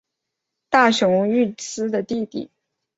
[0.71, 2.49] 大熊裕司的弟弟。